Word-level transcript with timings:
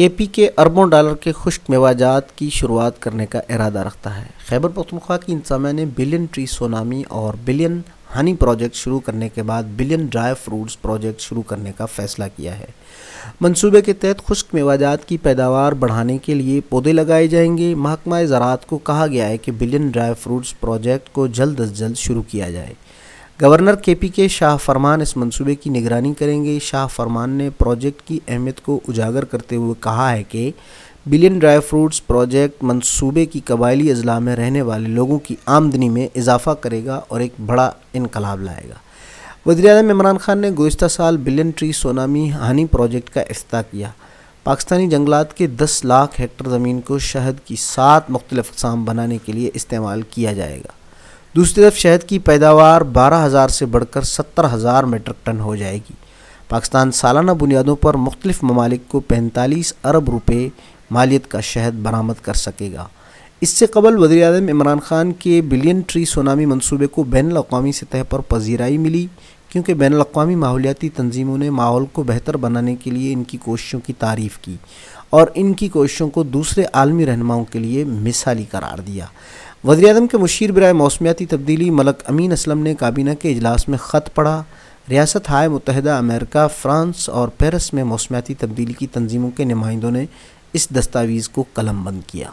کے 0.00 0.08
پی 0.08 0.26
کے 0.26 0.50
اربوں 0.56 0.86
ڈالر 0.90 1.14
کے 1.14 1.32
خشک 1.32 1.70
میوہ 1.70 1.92
جات 1.92 2.38
کی 2.38 2.50
شروعات 2.50 3.02
کرنے 3.02 3.26
کا 3.26 3.38
ارادہ 3.38 3.78
رکھتا 3.78 4.20
ہے۔ 4.20 4.26
خیبر 4.46 4.68
پختونخوا 4.68 5.16
کی 5.16 5.32
انتظامیہ 5.32 5.72
نے 5.72 5.84
بلین 5.96 6.26
ٹری 6.30 6.46
سونامی 6.46 7.02
اور 7.08 7.34
بلین 7.44 7.80
ہنی 8.16 8.34
پروجیکٹ 8.34 8.74
شروع 8.74 9.00
کرنے 9.00 9.28
کے 9.28 9.42
بعد 9.42 9.62
بلین 9.76 10.06
ڈرائی 10.06 10.34
فروٹس 10.44 10.82
پروجیکٹ 10.82 11.20
شروع 11.20 11.42
کرنے 11.42 11.72
کا 11.76 11.86
فیصلہ 11.86 12.24
کیا 12.36 12.58
ہے۔ 12.58 12.64
منصوبے 13.40 13.82
کے 13.82 13.92
تحت 13.92 14.26
خشک 14.26 14.54
میوہ 14.54 14.76
جات 14.76 15.04
کی 15.04 15.16
پیداوار 15.16 15.72
بڑھانے 15.72 16.18
کے 16.18 16.34
لیے 16.34 16.60
پودے 16.60 16.92
لگائے 16.92 17.26
جائیں 17.26 17.58
گے۔ 17.58 17.74
محکمہ 17.74 18.16
زراعت 18.24 18.66
کو 18.66 18.78
کہا 18.78 19.06
گیا 19.06 19.28
ہے 19.28 19.36
کہ 19.36 19.52
بلین 19.52 19.88
ڈرائی 19.88 20.12
فروٹس 20.20 20.60
پروجیکٹ 20.60 21.08
کو 21.12 21.26
جلد 21.26 21.60
از 21.60 21.78
جلد 21.78 21.96
شروع 21.96 22.22
کیا 22.22 22.50
جائے۔ 22.50 22.74
گورنر 23.40 23.74
کے 23.74 23.94
پی 23.94 24.08
کے 24.08 24.28
شاہ 24.28 24.56
فرمان 24.56 25.00
اس 25.00 25.16
منصوبے 25.16 25.54
کی 25.54 25.70
نگرانی 25.70 26.14
کریں 26.14 26.44
گے۔ 26.44 26.58
شاہ 26.62 26.86
فرمان 26.86 27.30
نے 27.30 27.50
پروجیکٹ 27.50 28.02
کی 28.02 28.20
اہمیت 28.28 28.60
کو 28.60 28.80
اجاگر 28.88 29.24
کرتے 29.24 29.56
ہوئے 29.56 29.74
کہا 29.80 30.12
ہے 30.12 30.22
کہ 30.22 30.50
بلین 31.06 31.38
ڈرائی 31.38 31.60
فروٹس 31.68 32.06
پروجیکٹ 32.06 32.64
منصوبے 32.64 33.26
کی 33.26 33.40
قبائلی 33.44 33.90
اضلاع 33.90 34.18
میں 34.18 34.36
رہنے 34.36 34.62
والے 34.62 34.88
لوگوں 34.88 35.18
کی 35.18 35.36
آمدنی 35.46 35.88
میں 35.88 36.08
اضافہ 36.14 36.50
کرے 36.50 36.84
گا 36.84 37.00
اور 37.08 37.20
ایک 37.20 37.32
بڑا 37.46 37.70
انقلاب 37.92 38.40
لائے 38.40 38.68
گا۔ 38.68 38.74
وزیر 39.46 39.70
اعظم 39.70 39.90
عمران 39.90 40.18
خان 40.18 40.38
نے 40.38 40.50
گزشتہ 40.50 40.86
سال 40.86 41.16
billion 41.16 41.50
tree 41.50 41.72
tsunami 41.72 42.30
honey 42.30 42.66
project 42.66 43.10
کا 43.10 43.20
افتتاح 43.20 43.62
کیا۔ 43.62 43.90
پاکستانی 44.44 44.88
جنگلات 44.88 45.36
کے 45.36 45.46
دس 45.46 45.84
لاکھ 45.84 46.20
ہیکٹر 46.20 46.48
زمین 46.48 46.80
کو 46.80 46.98
شہد 46.98 47.46
کی 47.46 47.56
سات 47.58 48.10
مختلف 48.10 48.44
اقسام 48.52 48.84
بنانے 48.84 49.18
کے 49.24 49.32
لیے 49.32 49.50
استعمال 49.54 50.02
کیا 50.02 50.32
جائے 50.32 50.58
گا۔ 50.58 50.79
دوسری 51.36 51.62
طرف 51.62 51.76
شہد 51.76 52.08
کی 52.08 52.18
پیداوار 52.18 52.80
بارہ 52.80 53.26
ہزار 53.26 53.48
سے 53.48 53.66
بڑھ 53.66 53.84
کر 53.90 54.02
ستر 54.02 54.44
ہزار 54.54 54.84
میٹرک 54.84 55.26
ٹن 55.26 55.40
ہو 55.40 55.56
جائے 55.56 55.76
گی۔ 55.76 55.92
پاکستان 56.48 56.92
سالانہ 56.92 57.30
بنیادوں 57.30 57.76
پر 57.76 57.94
مختلف 57.94 58.42
ممالک 58.42 58.88
کو 58.88 59.00
پینتالیس 59.00 59.72
ارب 59.84 60.10
روپے 60.10 60.48
مالیت 60.90 61.26
کا 61.28 61.40
شہد 61.40 61.74
برآمد 61.82 62.14
کر 62.22 62.34
سکے 62.34 62.70
گا۔ 62.72 62.86
اس 63.40 63.48
سے 63.48 63.66
قبل 63.66 63.98
وزیر 63.98 64.32
اعظم 64.32 64.48
عمران 64.48 64.80
خان 64.80 65.12
کے 65.12 65.42
بلین 65.42 65.80
ٹری 65.86 66.04
سونامی 66.04 66.46
منصوبے 66.46 66.86
کو 66.86 67.02
بین 67.02 67.30
الاقوامی 67.30 67.72
سطح 67.72 68.02
پر 68.08 68.18
پذیرائی 68.18 68.78
ملی، 68.78 69.06
کیونکہ 69.48 69.74
بین 69.74 69.94
الاقوامی 69.94 70.34
ماحولیاتی 70.34 70.88
تنظیموں 70.88 71.38
نے 71.38 71.50
ماحول 71.50 71.84
کو 71.92 72.02
بہتر 72.02 72.36
بنانے 72.36 72.76
کے 72.76 72.90
لیے 72.90 73.12
ان 73.12 73.24
کی 73.24 73.38
کوششوں 73.38 73.80
کی 73.86 73.92
تعریف 73.92 74.38
کی۔ 74.38 74.56
اور 75.10 75.26
ان 75.34 75.52
کی 75.52 75.68
کوششوں 75.68 76.10
کو 76.10 76.22
دوسرے 76.22 76.64
عالمی 76.72 77.06
رہنماؤں 77.06 77.44
کے 77.44 77.58
لیے 77.58 77.84
مثالی 77.84 78.44
قرار 78.50 78.80
دیا۔ 78.80 79.06
وزیر 79.64 79.88
اعظم 79.88 80.06
کے 80.06 80.18
مشیر 80.18 80.52
برائے 80.52 80.72
موسمیاتی 80.72 81.26
تبدیلی 81.26 81.70
ملک 81.70 82.02
امین 82.06 82.32
اسلم 82.32 82.60
نے 82.60 82.74
کابینہ 82.74 83.10
کے 83.20 83.30
اجلاس 83.30 83.68
میں 83.68 83.78
خط 83.78 84.14
پڑھا۔ 84.14 84.42
ریاست 84.90 85.30
ہائے 85.30 85.48
متحدہ 85.48 85.90
امریکہ، 85.90 86.46
فرانس 86.58 87.08
اور 87.08 87.28
پیرس 87.28 87.74
میں 87.74 87.84
موسمیاتی 87.84 88.34
تبدیلی 88.34 88.72
کی 88.72 88.86
تنظیموں 88.86 89.30
کے 89.30 89.44
نمائندوں 89.44 89.90
نے 89.90 90.04
اس 90.52 90.68
دستاویز 90.70 91.28
کو 91.28 91.44
قلم 91.54 91.84
بند 91.84 92.00
کیا۔ 92.06 92.30